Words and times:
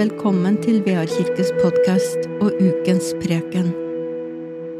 velkommen 0.00 0.54
til 0.64 0.78
Vearkirkes 0.80 1.50
podkast 1.60 2.24
og 2.40 2.54
ukens 2.56 3.10
preken. 3.20 3.66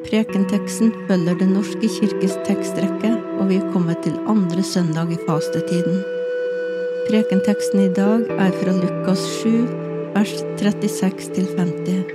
Prekenteksten 0.07 0.95
følger 1.09 1.35
Den 1.37 1.51
norske 1.57 1.89
kirkes 1.97 2.39
tekstrekke, 2.47 3.11
og 3.37 3.51
vi 3.51 3.59
er 3.61 3.73
kommet 3.73 4.01
til 4.05 4.17
andre 4.33 4.63
søndag 4.65 5.13
i 5.13 5.19
fastetiden. 5.27 5.99
Prekenteksten 7.11 7.83
i 7.85 7.91
dag 7.99 8.25
er 8.47 8.55
fra 8.63 8.73
Lukas 8.79 9.27
7, 9.43 9.51
vers 10.15 10.33
36 10.63 11.35
til 11.35 11.51
50. 11.59 12.15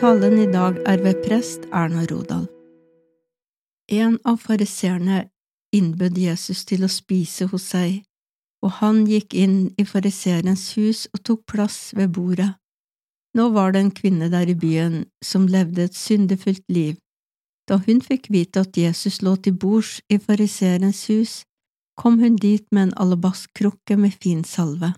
Talen 0.00 0.38
i 0.38 0.48
dag 0.50 0.80
er 0.86 0.98
ved 1.06 1.22
prest 1.28 1.68
Erna 1.72 2.02
Rodal. 2.10 2.48
En 3.88 4.18
av 4.24 4.42
fariseerne 4.42 5.28
innbød 5.72 6.18
Jesus 6.18 6.64
til 6.64 6.82
å 6.82 6.90
spise 6.90 7.46
hos 7.52 7.70
seg 7.76 8.02
og 8.64 8.78
han 8.80 9.04
gikk 9.08 9.34
inn 9.36 9.56
i 9.76 9.84
fariseerens 9.84 10.70
hus 10.78 11.04
og 11.12 11.22
tok 11.28 11.44
plass 11.52 11.92
ved 11.96 12.14
bordet. 12.16 12.54
Nå 13.36 13.50
var 13.52 13.74
det 13.74 13.82
en 13.82 13.94
kvinne 13.94 14.30
der 14.32 14.48
i 14.48 14.56
byen 14.56 15.02
som 15.22 15.48
levde 15.50 15.84
et 15.84 15.96
syndefullt 15.98 16.64
liv. 16.72 16.96
Da 17.68 17.80
hun 17.86 18.00
fikk 18.04 18.30
vite 18.32 18.62
at 18.64 18.76
Jesus 18.78 19.20
lå 19.24 19.34
til 19.42 19.56
bords 19.58 19.98
i 20.08 20.18
fariseerens 20.18 21.06
hus, 21.10 21.42
kom 21.98 22.20
hun 22.22 22.36
dit 22.36 22.64
med 22.72 22.88
en 22.88 22.94
alabastkrukke 23.04 23.96
med 23.96 24.14
fin 24.22 24.44
salve. 24.44 24.94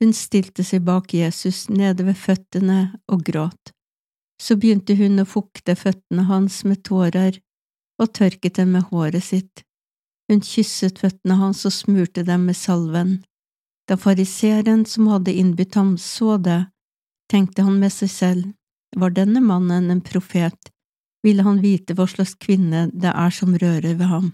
Hun 0.00 0.12
stilte 0.16 0.64
seg 0.66 0.82
bak 0.86 1.14
Jesus 1.14 1.68
nede 1.70 2.06
ved 2.06 2.18
føttene 2.18 2.98
og 3.08 3.22
gråt. 3.26 3.72
Så 4.40 4.56
begynte 4.58 4.96
hun 4.98 5.22
å 5.22 5.28
fukte 5.28 5.76
føttene 5.78 6.26
hans 6.30 6.64
med 6.66 6.82
tårer 6.86 7.38
og 8.02 8.10
tørket 8.16 8.58
dem 8.58 8.74
med 8.74 8.88
håret 8.90 9.22
sitt. 9.22 9.62
Hun 10.30 10.40
kysset 10.40 11.00
føttene 11.02 11.36
hans 11.40 11.64
og 11.68 11.74
smurte 11.76 12.24
dem 12.24 12.46
med 12.48 12.56
salven. 12.56 13.18
Da 13.88 13.98
fariseeren 14.00 14.86
som 14.88 15.10
hadde 15.12 15.34
innbudt 15.36 15.74
ham, 15.76 15.96
så 15.98 16.38
det, 16.40 16.64
tenkte 17.30 17.66
han 17.66 17.76
med 17.80 17.92
seg 17.92 18.10
selv, 18.10 18.46
var 18.96 19.12
denne 19.12 19.42
mannen 19.44 19.90
en 19.90 20.00
profet, 20.00 20.70
ville 21.24 21.44
han 21.44 21.60
vite 21.60 21.96
hva 21.96 22.06
slags 22.08 22.34
kvinne 22.40 22.86
det 22.92 23.12
er 23.12 23.32
som 23.34 23.56
rører 23.56 23.96
ved 23.98 24.08
ham, 24.08 24.32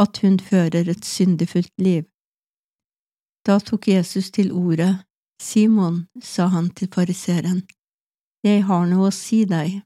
at 0.00 0.20
hun 0.24 0.38
fører 0.40 0.88
et 0.88 1.04
syndefullt 1.04 1.72
liv. 1.80 2.04
Da 3.44 3.58
tok 3.60 3.88
Jesus 3.88 4.30
til 4.30 4.52
ordet. 4.52 4.94
Simon, 5.42 6.06
sa 6.22 6.46
han 6.48 6.68
til 6.70 6.88
fariseeren, 6.94 7.64
jeg 8.44 8.62
har 8.68 8.84
noe 8.86 9.08
å 9.08 9.12
si 9.12 9.42
deg. 9.48 9.80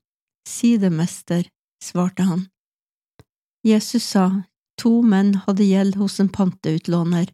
Si 0.46 0.74
det, 0.82 0.90
mester, 0.90 1.44
svarte 1.82 2.26
han. 2.26 2.44
Jesus 3.66 4.04
sa, 4.04 4.24
To 4.78 5.00
menn 5.02 5.34
hadde 5.46 5.66
gjeld 5.66 5.98
hos 5.98 6.20
en 6.20 6.28
panteutlåner. 6.28 7.32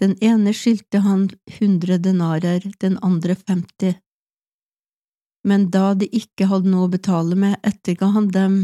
Den 0.00 0.16
ene 0.24 0.54
skyldte 0.56 1.02
han 1.04 1.28
hundre 1.58 1.98
denarer, 1.98 2.64
den 2.80 2.98
andre 3.02 3.36
femti. 3.36 3.94
Men 5.46 5.70
da 5.70 5.92
de 5.94 6.08
ikke 6.10 6.48
hadde 6.50 6.70
noe 6.70 6.88
å 6.88 6.92
betale 6.92 7.36
med, 7.38 7.58
etterga 7.66 8.10
han 8.14 8.28
dem 8.34 8.56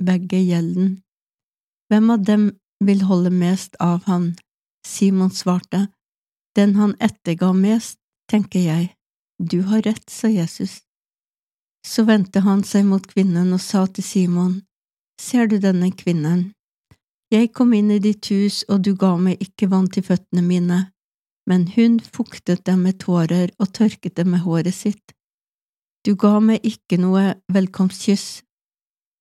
begge 0.00 0.40
gjelden. 0.40 0.98
Hvem 1.88 2.10
av 2.14 2.24
dem 2.24 2.50
vil 2.84 3.04
holde 3.08 3.32
mest 3.32 3.76
av 3.80 4.04
han? 4.06 4.34
Simon 4.86 5.30
svarte, 5.30 5.88
Den 6.56 6.74
han 6.74 6.94
etterga 6.98 7.52
mest, 7.52 7.98
tenker 8.30 8.60
jeg. 8.60 8.94
Du 9.38 9.62
har 9.62 9.82
rett, 9.82 10.10
sa 10.10 10.28
Jesus. 10.28 10.82
Så 11.86 12.02
vendte 12.04 12.40
han 12.40 12.64
seg 12.64 12.84
mot 12.88 13.04
kvinnen 13.06 13.52
og 13.52 13.60
sa 13.60 13.86
til 13.86 14.04
Simon, 14.04 14.62
Ser 15.20 15.46
du 15.46 15.58
denne 15.58 15.90
kvinnen? 15.90 16.52
Jeg 17.28 17.50
kom 17.52 17.74
inn 17.76 17.90
i 17.92 17.98
ditt 18.00 18.30
hus, 18.32 18.62
og 18.72 18.86
du 18.86 18.94
ga 18.96 19.12
meg 19.20 19.42
ikke 19.44 19.68
vann 19.68 19.90
til 19.92 20.04
føttene 20.06 20.40
mine, 20.40 20.78
men 21.48 21.66
hun 21.74 21.98
fuktet 22.00 22.62
dem 22.64 22.86
med 22.86 23.02
tårer 23.02 23.50
og 23.60 23.72
tørket 23.76 24.14
dem 24.16 24.30
med 24.32 24.46
håret 24.46 24.72
sitt. 24.72 25.12
Du 26.06 26.14
ga 26.16 26.38
meg 26.40 26.64
ikke 26.64 26.96
noe 26.96 27.34
velkomstkyss, 27.52 28.28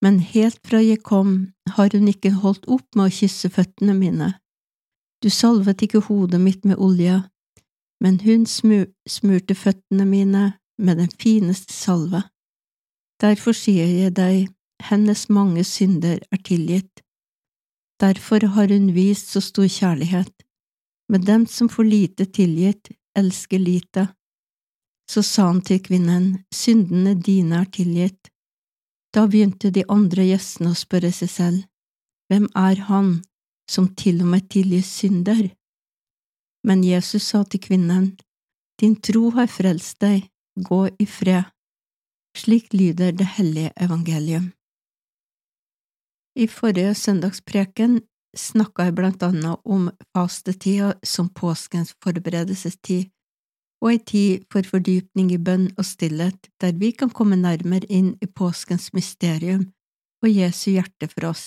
men 0.05 0.19
helt 0.23 0.61
fra 0.63 0.79
jeg 0.79 1.01
kom, 1.03 1.51
har 1.75 1.91
hun 1.91 2.07
ikke 2.07 2.31
holdt 2.43 2.69
opp 2.71 2.95
med 2.95 3.09
å 3.09 3.15
kysse 3.17 3.51
føttene 3.51 3.95
mine. 3.97 4.29
Du 5.19 5.27
salvet 5.33 5.83
ikke 5.83 6.05
hodet 6.07 6.39
mitt 6.39 6.63
med 6.63 6.79
olje, 6.79 7.17
men 7.99 8.21
hun 8.23 8.45
smurte 8.47 9.57
føttene 9.57 10.05
mine 10.07 10.43
med 10.77 11.01
den 11.01 11.11
fineste 11.19 11.73
salve. 11.73 12.21
Derfor 13.19 13.57
sier 13.57 13.89
jeg 13.89 14.15
deg, 14.15 14.47
hennes 14.87 15.25
mange 15.33 15.65
synder 15.67 16.21
er 16.31 16.43
tilgitt 16.45 17.01
Derfor 17.99 18.39
har 18.53 18.67
hun 18.69 18.91
vist 18.93 19.33
så 19.33 19.41
stor 19.41 19.67
kjærlighet. 19.67 20.33
Men 21.09 21.25
dem 21.25 21.47
som 21.47 21.69
får 21.69 21.83
lite 21.83 22.25
tilgitt, 22.25 22.91
elsker 23.17 23.59
lite. 23.59 24.07
Så 25.11 25.23
sa 25.23 25.47
han 25.47 25.61
til 25.61 25.79
kvinnen, 25.83 26.43
syndene 26.53 27.15
dine 27.15 27.61
er 27.63 27.69
tilgitt. 27.71 28.29
Da 29.15 29.25
begynte 29.25 29.71
de 29.71 29.85
andre 29.89 30.27
gjestene 30.27 30.73
å 30.73 30.77
spørre 30.77 31.13
seg 31.15 31.31
selv, 31.31 31.61
hvem 32.27 32.49
er 32.59 32.83
han 32.89 33.21
som 33.71 33.87
til 33.95 34.19
og 34.21 34.33
med 34.33 34.49
tilgir 34.51 34.83
synder? 34.83 35.47
Men 36.67 36.83
Jesus 36.83 37.29
sa 37.31 37.45
til 37.47 37.63
kvinnen, 37.63 38.17
din 38.81 38.97
tro 38.99 39.31
har 39.37 39.47
frelst 39.47 40.01
deg, 40.03 40.27
gå 40.59 40.81
i 40.99 41.07
fred. 41.07 41.47
Slik 42.37 42.73
lyder 42.73 43.15
det 43.15 43.25
hellige 43.37 43.71
evangelium. 43.81 44.51
I 46.37 46.45
forrige 46.45 46.93
søndagspreken 46.93 47.97
snakka 48.37 48.85
jeg 48.85 48.95
blant 48.99 49.23
annet 49.25 49.57
om 49.65 49.87
fastetida 50.13 50.91
som 51.01 51.31
påskens 51.33 51.95
forberedelsestid, 52.03 53.07
og 53.81 53.89
ei 53.93 54.01
tid 54.11 54.45
for 54.53 54.65
fordypning 54.65 55.31
i 55.33 55.39
bønn 55.41 55.71
og 55.77 55.85
stillhet 55.85 56.49
der 56.61 56.77
vi 56.77 56.91
kan 56.93 57.09
komme 57.09 57.39
nærmere 57.41 57.89
inn 57.89 58.13
i 58.21 58.29
påskens 58.29 58.91
mysterium 58.93 59.67
og 60.21 60.29
Jesu 60.29 60.71
hjerte 60.75 61.09
for 61.09 61.31
oss. 61.31 61.45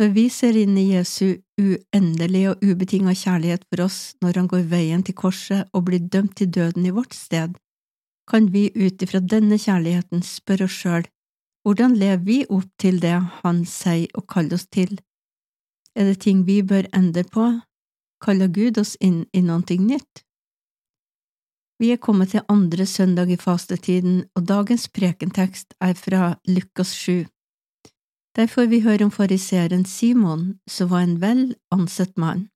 Når 0.00 0.10
vi 0.16 0.24
ser 0.32 0.56
inn 0.58 0.76
i 0.80 0.90
Jesu 0.94 1.36
uendelige 1.60 2.54
og 2.54 2.64
ubetinga 2.64 3.12
kjærlighet 3.14 3.68
for 3.68 3.84
oss 3.84 4.00
når 4.24 4.40
han 4.40 4.48
går 4.50 4.64
veien 4.72 5.04
til 5.04 5.16
korset 5.16 5.68
og 5.72 5.86
blir 5.90 6.08
dømt 6.12 6.38
til 6.40 6.48
døden 6.50 6.88
i 6.88 6.92
vårt 6.96 7.14
sted, 7.16 7.52
kan 8.28 8.48
vi 8.52 8.70
ut 8.74 9.04
ifra 9.04 9.20
denne 9.20 9.60
kjærligheten 9.60 10.24
spørre 10.24 10.68
oss 10.68 10.80
sjøl 10.80 11.04
hvordan 11.64 11.96
lever 11.96 12.24
vi 12.24 12.38
opp 12.52 12.68
til 12.78 13.00
det 13.00 13.16
Han 13.42 13.64
sier 13.64 14.08
og 14.14 14.26
kaller 14.28 14.58
oss 14.58 14.66
til? 14.68 14.98
Er 15.96 16.10
det 16.10 16.20
ting 16.20 16.44
vi 16.44 16.60
bør 16.62 16.90
endre 16.92 17.24
på? 17.24 17.46
Kaller 18.20 18.48
Gud 18.52 18.78
oss 18.78 18.96
inn 19.00 19.24
i 19.32 19.40
noe 19.40 19.62
nytt? 19.80 20.24
Vi 21.80 21.90
er 21.90 21.98
kommet 21.98 22.30
til 22.30 22.44
andre 22.48 22.86
søndag 22.86 23.30
i 23.30 23.36
fastetiden, 23.36 24.24
og 24.36 24.46
dagens 24.46 24.88
prekentekst 24.88 25.74
er 25.80 25.94
fra 25.94 26.36
Lukas 26.46 26.92
7. 26.94 27.26
Der 28.36 28.46
får 28.46 28.66
vi 28.70 28.80
høre 28.80 29.04
om 29.04 29.10
fariseeren 29.10 29.84
Simon, 29.84 30.58
som 30.68 30.90
var 30.90 31.02
en 31.02 31.20
vel 31.20 31.54
ansett 31.70 32.16
mann. 32.16 32.48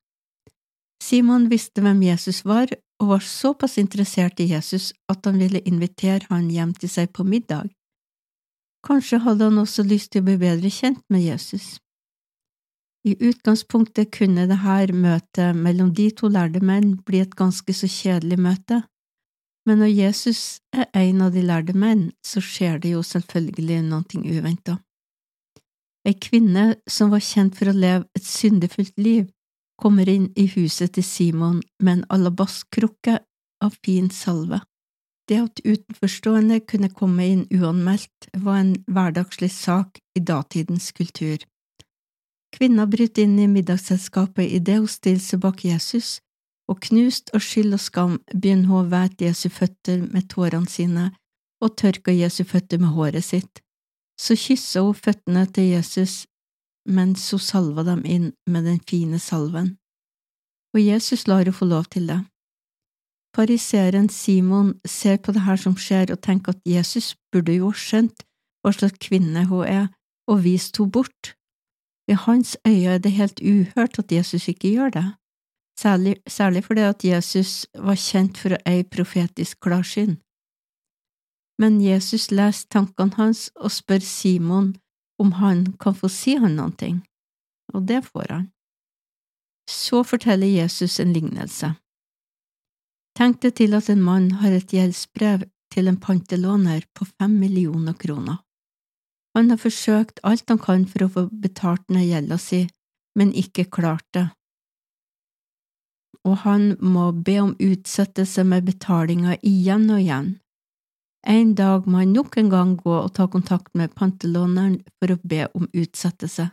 Simon 1.03 1.49
visste 1.49 1.81
hvem 1.81 2.01
Jesus 2.03 2.45
var, 2.45 2.67
og 2.99 3.07
var 3.07 3.23
såpass 3.23 3.77
interessert 3.77 4.39
i 4.39 4.49
Jesus 4.51 4.93
at 5.09 5.25
han 5.25 5.39
ville 5.39 5.63
invitere 5.67 6.27
han 6.29 6.49
hjem 6.51 6.73
til 6.73 6.91
seg 6.91 7.13
på 7.15 7.23
middag. 7.23 7.69
Kanskje 8.85 9.19
hadde 9.25 9.49
han 9.49 9.59
også 9.59 9.83
lyst 9.83 10.13
til 10.13 10.23
å 10.23 10.29
bli 10.29 10.37
bedre 10.39 10.71
kjent 10.71 11.03
med 11.11 11.25
Jesus. 11.25 11.77
I 13.07 13.15
utgangspunktet 13.15 14.11
kunne 14.11 14.47
dette 14.47 14.95
møtet 14.95 15.55
mellom 15.55 15.93
de 15.95 16.09
to 16.11 16.27
lærde 16.27 16.59
menn 16.59 16.97
bli 17.07 17.21
et 17.23 17.35
ganske 17.35 17.73
så 17.73 17.87
kjedelig 17.87 18.39
møte, 18.39 18.83
men 19.67 19.81
når 19.83 19.91
Jesus 19.93 20.61
er 20.73 20.87
en 20.97 21.21
av 21.21 21.33
de 21.35 21.43
lærde 21.45 21.75
menn, 21.77 22.09
så 22.25 22.41
skjer 22.41 22.79
det 22.81 22.95
jo 22.95 23.03
selvfølgelig 23.05 23.81
noe 23.85 24.23
uventa. 24.23 24.79
Ei 26.07 26.15
kvinne 26.15 26.79
som 26.89 27.11
var 27.11 27.23
kjent 27.23 27.57
for 27.59 27.69
å 27.69 27.75
leve 27.75 28.07
et 28.17 28.25
syndefullt 28.25 28.95
liv, 28.97 29.27
kommer 29.79 30.09
inn 30.09 30.31
i 30.35 30.47
huset 30.55 30.95
til 30.95 31.05
Simon 31.05 31.61
med 31.79 31.99
en 31.99 32.07
alabastkrukke 32.15 33.19
av 33.63 33.75
fin 33.83 34.09
salve. 34.11 34.59
Det 35.29 35.37
at 35.37 35.61
utenforstående 35.61 36.59
kunne 36.65 36.89
komme 36.89 37.27
inn 37.29 37.43
uanmeldt, 37.53 38.31
var 38.33 38.63
en 38.63 38.73
hverdagslig 38.89 39.51
sak 39.53 39.99
i 40.17 40.23
datidens 40.25 40.89
kultur. 40.97 41.37
Kvinna 42.55 42.87
bryter 42.89 43.27
inn 43.27 43.37
i 43.37 43.47
middagsselskapet 43.47 44.49
idet 44.57 44.79
hun 44.79 44.89
stiller 44.89 45.21
seg 45.21 45.43
bak 45.43 45.61
Jesus, 45.65 46.17
og 46.69 46.81
knust 46.85 47.29
av 47.37 47.45
skyld 47.45 47.77
og 47.77 47.81
skam 47.81 48.15
begynner 48.33 48.71
hun 48.71 48.81
å 48.81 48.89
væte 48.89 49.27
Jesu 49.27 49.49
føtter 49.53 50.01
med 50.01 50.29
tårene 50.33 50.69
sine 50.69 51.11
og 51.61 51.75
tørker 51.77 52.15
Jesu 52.15 52.43
føtter 52.47 52.81
med 52.81 52.93
håret 52.95 53.25
sitt. 53.25 53.61
Så 54.19 54.35
kysser 54.37 54.85
hun 54.85 54.97
føttene 54.97 55.45
til 55.53 55.69
Jesus 55.75 56.25
mens 56.89 57.27
hun 57.31 57.41
salver 57.43 57.85
dem 57.85 58.01
inn 58.05 58.31
med 58.49 58.65
den 58.65 58.79
fine 58.89 59.19
salven. 59.21 59.75
Og 60.73 60.81
Jesus 60.81 61.27
lar 61.27 61.43
henne 61.43 61.53
få 61.53 61.67
lov 61.69 61.89
til 61.93 62.07
det. 62.09 62.19
Fariseeren 63.39 64.09
Simon 64.09 64.73
ser 64.83 65.17
på 65.23 65.31
det 65.31 65.45
her 65.45 65.55
som 65.55 65.77
skjer, 65.79 66.09
og 66.11 66.19
tenker 66.19 66.51
at 66.51 66.65
Jesus 66.67 67.13
burde 67.31 67.53
jo 67.55 67.69
ha 67.71 67.77
skjønt 67.79 68.25
hva 68.59 68.73
slags 68.75 68.99
kvinne 69.05 69.45
hun 69.47 69.63
er, 69.63 69.85
og 70.27 70.43
vist 70.43 70.75
henne 70.75 70.91
bort. 70.91 71.37
Ved 72.03 72.19
hans 72.25 72.57
øye 72.67 72.97
er 72.97 72.99
det 72.99 73.13
helt 73.15 73.39
uhørt 73.39 73.95
at 74.01 74.11
Jesus 74.11 74.49
ikke 74.51 74.73
gjør 74.75 74.89
det. 74.89 75.07
særlig, 75.79 76.15
særlig 76.27 76.63
fordi 76.63 76.81
at 76.81 77.03
Jesus 77.05 77.65
var 77.75 77.95
kjent 77.95 78.37
for 78.37 78.51
å 78.51 78.63
eie 78.67 78.83
profetisk 78.83 79.59
klarsyn. 79.63 80.17
Men 81.59 81.79
Jesus 81.81 82.31
leser 82.31 82.67
tankene 82.67 83.15
hans 83.15 83.47
og 83.55 83.71
spør 83.71 84.03
Simon 84.03 84.75
om 85.19 85.31
han 85.39 85.77
kan 85.79 85.95
få 85.95 86.11
si 86.11 86.35
han 86.35 86.59
noen 86.59 86.75
ting, 86.75 86.97
og 87.73 87.87
det 87.87 88.03
får 88.03 88.27
han. 88.29 88.51
Så 89.69 90.03
forteller 90.03 90.47
Jesus 90.47 90.99
en 90.99 91.13
lignelse. 91.13 91.77
Tenk 93.19 93.41
deg 93.43 93.57
til 93.59 93.75
at 93.75 93.89
en 93.91 94.01
mann 94.01 94.31
har 94.39 94.55
et 94.55 94.71
gjeldsbrev 94.71 95.43
til 95.73 95.91
en 95.91 95.99
pantelåner 95.99 96.85
på 96.95 97.05
fem 97.19 97.35
millioner 97.41 97.97
kroner. 97.99 98.39
Han 99.35 99.51
har 99.51 99.59
forsøkt 99.59 100.23
alt 100.23 100.47
han 100.49 100.61
kan 100.63 100.87
for 100.87 101.05
å 101.05 101.13
få 101.15 101.25
betalt 101.29 101.83
ned 101.91 102.07
gjelda 102.07 102.39
si, 102.39 102.63
men 103.19 103.35
ikke 103.35 103.67
klart 103.67 104.07
det, 104.15 104.29
og 106.27 106.37
han 106.43 106.75
må 106.81 107.09
be 107.11 107.39
om 107.41 107.55
utsettelse 107.59 108.43
med 108.43 108.67
betalinga 108.67 109.37
igjen 109.45 109.89
og 109.89 110.01
igjen. 110.03 110.29
En 111.27 111.53
dag 111.55 111.87
må 111.87 112.01
han 112.03 112.13
nok 112.15 112.37
en 112.39 112.49
gang 112.51 112.75
gå 112.79 112.95
og 112.95 113.13
ta 113.15 113.27
kontakt 113.27 113.75
med 113.75 113.93
pantelåneren 113.95 114.79
for 114.99 115.13
å 115.13 115.19
be 115.23 115.47
om 115.55 115.67
utsettelse. 115.73 116.49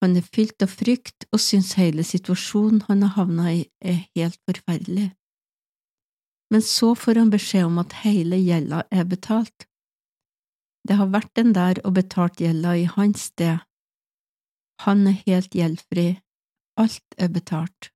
Han 0.00 0.16
er 0.16 0.28
fylt 0.34 0.62
av 0.64 0.72
frykt 0.72 1.26
og 1.28 1.42
synes 1.44 1.74
hele 1.76 2.04
situasjonen 2.06 2.86
han 2.88 3.04
har 3.04 3.16
havna 3.18 3.52
i, 3.52 3.64
er 3.84 4.06
helt 4.16 4.40
forferdelig. 4.48 5.10
Men 6.50 6.62
så 6.62 6.94
får 6.98 7.20
han 7.20 7.30
beskjed 7.30 7.68
om 7.68 7.78
at 7.82 8.00
hele 8.04 8.38
gjelda 8.40 8.82
er 8.90 9.06
betalt. 9.06 9.66
Det 10.88 10.96
har 10.98 11.12
vært 11.12 11.38
en 11.38 11.52
der 11.54 11.78
og 11.84 11.94
betalt 11.98 12.40
gjelda 12.42 12.74
i 12.76 12.86
hans 12.90 13.28
sted. 13.30 13.60
Han 14.86 15.06
er 15.06 15.20
helt 15.26 15.54
gjeldfri, 15.54 16.08
alt 16.80 17.18
er 17.20 17.28
betalt. 17.28 17.90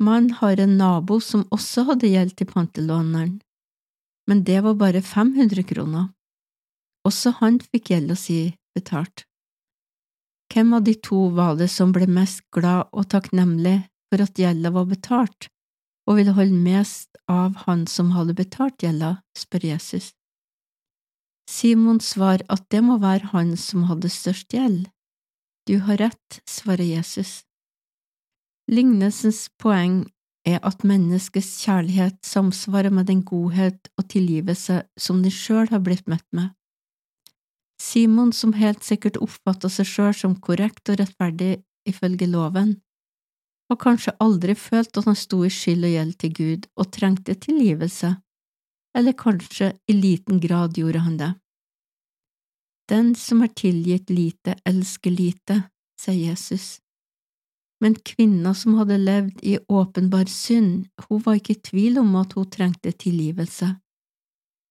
Man 0.00 0.30
har 0.40 0.60
en 0.60 0.78
nabo 0.80 1.20
som 1.20 1.46
også 1.54 1.84
hadde 1.90 2.08
gjeld 2.08 2.34
til 2.36 2.48
pantelåneren, 2.50 3.38
men 4.26 4.44
det 4.48 4.62
var 4.64 4.78
bare 4.80 5.02
500 5.04 5.62
kroner. 5.68 6.08
Også 7.06 7.32
han 7.40 7.60
fikk 7.60 7.92
gjelda 7.92 8.16
si 8.18 8.40
betalt. 8.76 9.24
Hvem 10.50 10.72
av 10.74 10.84
de 10.88 10.96
to 10.98 11.28
var 11.36 11.56
det 11.60 11.68
som 11.70 11.92
ble 11.94 12.08
mest 12.10 12.42
glad 12.54 12.88
og 12.90 13.06
takknemlig 13.12 13.76
for 14.10 14.24
at 14.24 14.40
gjelda 14.40 14.72
var 14.74 14.88
betalt, 14.90 15.50
og 16.08 16.16
ville 16.18 16.34
holde 16.36 16.56
mest 16.56 17.18
av 17.30 17.56
han 17.66 17.86
som 17.90 18.14
hadde 18.16 18.36
betalt 18.38 18.82
gjelda, 18.82 19.18
spør 19.36 19.66
Jesus. 19.72 20.12
Simon 21.50 21.98
svarer 22.00 22.44
at 22.52 22.66
det 22.70 22.82
må 22.86 23.00
være 23.02 23.32
han 23.32 23.56
som 23.58 23.88
hadde 23.90 24.10
størst 24.12 24.54
gjeld. 24.54 24.86
Du 25.66 25.78
har 25.86 25.98
rett, 26.00 26.40
svarer 26.48 26.86
Jesus. 26.86 27.42
Lignelsens 28.70 29.48
poeng 29.58 30.04
er 30.46 30.60
at 30.66 30.84
menneskets 30.86 31.58
kjærlighet 31.64 32.20
samsvarer 32.24 32.94
med 32.94 33.10
den 33.10 33.24
godhet 33.26 33.90
og 33.98 34.08
tilgivelse 34.12 34.80
som 34.98 35.24
de 35.24 35.32
sjøl 35.34 35.68
har 35.72 35.82
blitt 35.84 36.06
møtt 36.08 36.26
med. 36.32 36.54
Simon, 37.80 38.32
som 38.32 38.52
helt 38.54 38.84
sikkert 38.84 39.18
oppfatta 39.24 39.70
seg 39.72 39.88
sjøl 39.88 40.14
som 40.16 40.36
korrekt 40.44 40.90
og 40.92 41.00
rettferdig 41.00 41.62
ifølge 41.88 42.28
loven, 42.28 42.76
har 43.70 43.78
kanskje 43.78 44.16
aldri 44.20 44.56
følt 44.58 44.96
at 44.98 45.06
han 45.06 45.18
sto 45.18 45.44
i 45.46 45.52
skyld 45.52 45.86
og 45.86 45.94
gjeld 45.94 46.16
til 46.18 46.34
Gud 46.34 46.66
og 46.76 46.90
trengte 46.94 47.36
tilgivelse, 47.38 48.16
eller 48.98 49.14
kanskje 49.14 49.72
i 49.86 49.94
liten 49.94 50.40
grad 50.42 50.78
gjorde 50.78 51.04
han 51.06 51.16
det. 51.20 51.30
Den 52.90 53.14
som 53.14 53.42
er 53.46 53.52
tilgitt 53.54 54.10
lite, 54.10 54.56
elsker 54.66 55.14
lite, 55.14 55.60
sier 56.00 56.32
Jesus. 56.32 56.80
Men 57.80 57.94
kvinna 57.94 58.52
som 58.58 58.74
hadde 58.80 58.98
levd 58.98 59.44
i 59.46 59.56
åpenbar 59.70 60.26
synd, 60.28 60.88
hun 61.06 61.22
var 61.24 61.38
ikke 61.38 61.54
i 61.54 61.62
tvil 61.70 62.00
om 62.02 62.16
at 62.18 62.34
hun 62.36 62.50
trengte 62.50 62.92
tilgivelse, 62.92 63.70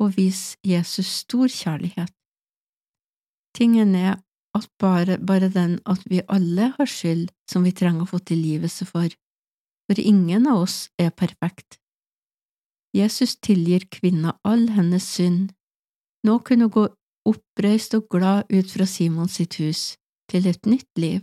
og 0.04 0.18
vis 0.18 0.58
Jesus 0.68 1.08
stor 1.24 1.48
kjærlighet. 1.48 2.12
Tingen 3.56 3.96
er 3.96 4.20
at 4.58 4.70
bare, 4.82 5.18
bare 5.18 5.50
den 5.54 5.78
at 5.86 6.02
vi 6.10 6.22
alle 6.28 6.72
har 6.78 6.90
skyld 6.90 7.30
som 7.50 7.66
vi 7.66 7.74
trenger 7.76 8.06
å 8.06 8.12
få 8.14 8.20
tilgivelse 8.32 8.88
for, 8.90 9.14
for 9.90 10.02
ingen 10.02 10.48
av 10.50 10.66
oss 10.66 10.78
er 11.02 11.12
perfekt. 11.14 11.80
Jesus 12.96 13.36
tilgir 13.38 13.86
kvinna 13.94 14.36
all 14.44 14.70
hennes 14.74 15.06
synd. 15.06 15.52
Nå 16.26 16.40
kunne 16.46 16.68
hun 16.68 16.74
gå 16.74 16.86
oppreist 17.30 17.94
og 17.98 18.08
glad 18.10 18.50
ut 18.50 18.72
fra 18.74 18.88
Simons 18.90 19.38
sitt 19.38 19.60
hus, 19.62 19.96
til 20.30 20.48
et 20.50 20.66
nytt 20.66 20.90
liv. 20.98 21.22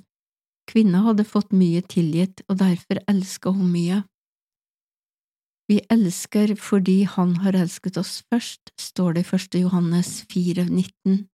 Kvinna 0.67 1.02
hadde 1.06 1.26
fått 1.26 1.55
mye 1.55 1.82
tilgitt, 1.82 2.43
og 2.50 2.58
derfor 2.62 3.02
elska 3.11 3.52
hun 3.55 3.70
mye. 3.70 4.02
Vi 5.67 5.81
elsker 5.90 6.55
fordi 6.55 7.02
Han 7.02 7.37
har 7.43 7.56
elsket 7.58 7.96
oss 7.99 8.23
først, 8.31 8.70
står 8.78 9.14
det 9.14 9.20
i 9.25 9.31
første 9.31 9.58
Johannes 9.58 10.23
4, 10.31 10.64
19. 10.70 11.26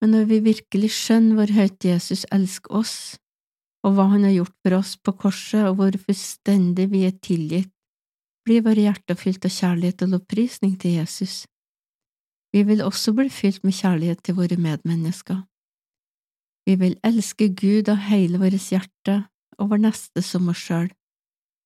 Men 0.00 0.14
når 0.14 0.28
vi 0.30 0.38
virkelig 0.44 0.90
skjønner 0.96 1.36
hvor 1.36 1.52
høyt 1.52 1.84
Jesus 1.84 2.24
elsker 2.32 2.72
oss, 2.80 2.94
og 3.84 3.96
hva 3.96 4.08
Han 4.12 4.24
har 4.24 4.34
gjort 4.34 4.56
for 4.64 4.76
oss 4.76 4.96
på 4.96 5.12
korset, 5.12 5.64
og 5.68 5.76
hvor 5.76 5.96
fullstendig 5.96 6.90
vi 6.92 7.04
er 7.08 7.16
tilgitt, 7.20 7.70
blir 8.44 8.64
våre 8.64 8.88
hjerter 8.88 9.16
fylt 9.16 9.44
av 9.44 9.52
kjærlighet 9.52 10.02
og 10.04 10.12
lovprisning 10.14 10.76
til 10.80 10.96
Jesus. 11.00 11.44
Vi 12.52 12.64
vil 12.66 12.82
også 12.82 13.12
bli 13.14 13.28
fylt 13.30 13.62
med 13.64 13.76
kjærlighet 13.76 14.22
til 14.24 14.36
våre 14.40 14.56
medmennesker. 14.56 15.44
Vi 16.66 16.74
vil 16.80 16.96
elske 17.04 17.50
Gud 17.54 17.88
av 17.92 18.00
hele 18.08 18.40
vårt 18.40 18.72
hjerte 18.72 19.22
og 19.60 19.70
vår 19.70 19.84
neste 19.84 20.24
som 20.24 20.48
oss 20.50 20.64
sjøl, 20.64 20.90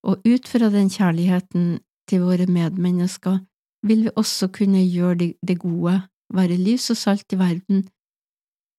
og 0.04 0.20
ut 0.26 0.48
fra 0.50 0.68
den 0.70 0.90
kjærligheten 0.92 1.78
til 2.10 2.24
våre 2.26 2.46
medmennesker 2.50 3.40
vil 3.84 4.06
vi 4.06 4.14
også 4.16 4.48
kunne 4.52 4.82
gjøre 4.84 5.32
det 5.40 5.58
gode, 5.60 6.02
være 6.34 6.60
lys 6.60 6.90
og 6.92 6.98
salt 7.00 7.32
i 7.32 7.38
verden, 7.40 7.84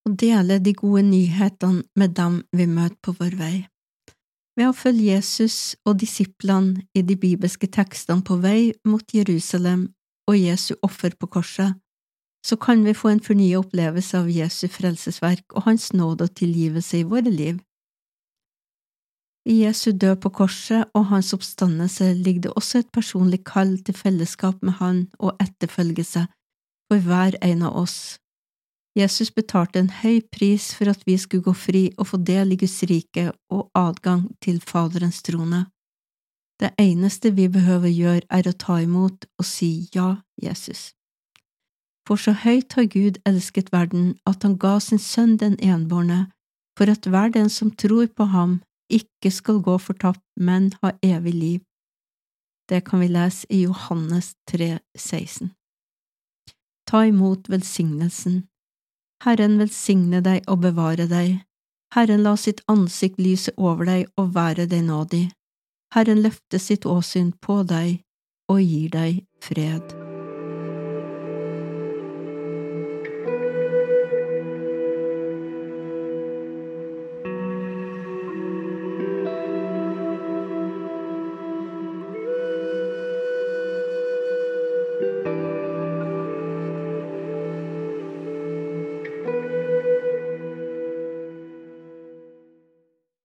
og 0.06 0.14
dele 0.20 0.60
de 0.62 0.72
gode 0.74 1.02
nyhetene 1.02 1.82
med 1.96 2.14
dem 2.14 2.42
vi 2.52 2.66
møter 2.70 2.98
på 3.02 3.16
vår 3.18 3.34
vei. 3.40 3.56
Ved 4.56 4.70
å 4.70 4.76
følge 4.76 5.16
Jesus 5.16 5.76
og 5.84 5.98
disiplene 6.00 6.86
i 6.96 7.02
de 7.04 7.16
bibelske 7.20 7.68
tekstene 7.68 8.24
på 8.24 8.38
vei 8.40 8.72
mot 8.88 9.04
Jerusalem 9.12 9.90
og 10.30 10.38
Jesu 10.38 10.74
offer 10.86 11.12
på 11.18 11.28
korset, 11.28 11.74
så 12.46 12.56
kan 12.56 12.84
vi 12.86 12.94
få 12.94 13.10
en 13.10 13.20
fornyet 13.20 13.58
opplevelse 13.58 14.22
av 14.22 14.30
Jesu 14.30 14.68
frelsesverk 14.70 15.52
og 15.52 15.66
Hans 15.66 15.90
nåde 15.92 16.28
og 16.28 16.36
tilgivelse 16.38 17.00
i 17.02 17.08
våre 17.10 17.30
liv. 17.30 17.58
I 19.46 19.60
Jesu 19.64 19.90
død 19.92 20.22
på 20.22 20.30
korset 20.40 20.86
og 20.94 21.06
Hans 21.10 21.32
oppstandelse 21.34 22.12
ligger 22.14 22.46
det 22.46 22.54
også 22.58 22.78
et 22.82 22.92
personlig 22.94 23.44
kall 23.46 23.76
til 23.86 23.94
fellesskap 23.94 24.62
med 24.62 24.78
Han 24.78 25.02
og 25.18 25.36
etterfølgelse 25.42 26.26
for 26.86 27.02
hver 27.02 27.36
en 27.42 27.62
av 27.66 27.76
oss. 27.82 28.18
Jesus 28.96 29.30
betalte 29.30 29.78
en 29.82 29.90
høy 29.92 30.22
pris 30.32 30.70
for 30.74 30.88
at 30.88 31.02
vi 31.04 31.18
skulle 31.20 31.44
gå 31.44 31.52
fri 31.52 31.82
og 31.98 32.08
få 32.12 32.20
del 32.24 32.54
i 32.54 32.60
Guds 32.60 32.78
rike 32.88 33.28
og 33.52 33.68
adgang 33.76 34.30
til 34.40 34.60
Faderens 34.64 35.20
trone. 35.22 35.66
Det 36.60 36.70
eneste 36.80 37.34
vi 37.36 37.48
behøver 37.52 37.92
gjøre, 37.92 38.24
er 38.30 38.48
å 38.48 38.56
ta 38.56 38.78
imot 38.80 39.26
og 39.36 39.44
si 39.44 39.88
ja, 39.94 40.22
Jesus. 40.40 40.94
For 42.08 42.16
så 42.16 42.32
høyt 42.32 42.72
har 42.78 42.88
Gud 42.88 43.20
elsket 43.28 43.72
verden 43.74 44.14
at 44.24 44.46
han 44.46 44.56
ga 44.56 44.78
sin 44.80 45.02
sønn 45.02 45.36
den 45.36 45.58
enbårne, 45.60 46.30
for 46.78 46.88
at 46.88 47.04
hver 47.04 47.28
den 47.34 47.50
som 47.52 47.74
tror 47.74 48.08
på 48.08 48.30
ham, 48.32 48.62
ikke 48.88 49.30
skal 49.34 49.60
gå 49.60 49.76
fortapt, 49.82 50.22
men 50.36 50.70
ha 50.80 50.94
evig 51.02 51.34
liv. 51.34 51.60
Det 52.70 52.84
kan 52.86 53.02
vi 53.02 53.08
lese 53.10 53.46
i 53.50 53.62
Johannes 53.66 54.34
3, 54.48 54.78
16. 54.96 55.50
Ta 56.86 57.04
imot 57.06 57.50
velsignelsen. 57.50 58.46
Herren 59.26 59.58
velsigne 59.58 60.20
deg 60.22 60.44
og 60.46 60.60
bevare 60.62 61.08
deg. 61.10 61.40
Herren 61.96 62.22
la 62.22 62.36
sitt 62.38 62.62
ansikt 62.70 63.18
lyse 63.18 63.50
over 63.56 63.88
deg 63.88 64.06
og 64.20 64.34
være 64.38 64.68
deg 64.70 64.86
nådig. 64.86 65.24
Herren 65.94 66.22
løfte 66.22 66.62
sitt 66.62 66.86
åsyn 66.86 67.32
på 67.42 67.62
deg 67.66 68.02
og 68.52 68.62
gir 68.62 68.90
deg 68.94 69.24
fred. 69.42 70.05